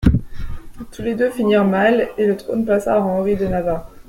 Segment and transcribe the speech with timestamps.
[0.91, 3.91] Tous les deux finirent mal, et le trône passa à Henri de Navarre.